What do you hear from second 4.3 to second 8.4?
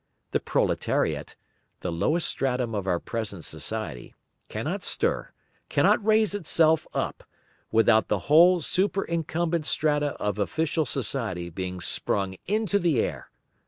cannot stir, cannot raise itself up, without the